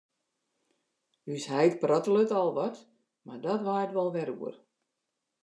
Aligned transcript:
Us 1.35 1.45
heit 1.57 1.75
prottelet 1.83 2.33
al 2.39 2.49
wat, 2.57 2.75
mar 3.25 3.39
dat 3.45 3.61
waait 3.67 3.93
wol 3.95 4.09
wer 4.15 4.29
oer. 4.39 4.55